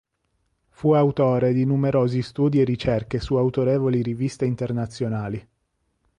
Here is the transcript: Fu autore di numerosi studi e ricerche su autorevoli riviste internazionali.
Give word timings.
Fu 0.69 0.93
autore 0.93 1.53
di 1.53 1.63
numerosi 1.63 2.23
studi 2.23 2.59
e 2.59 2.63
ricerche 2.63 3.19
su 3.19 3.35
autorevoli 3.35 4.01
riviste 4.01 4.45
internazionali. 4.45 5.47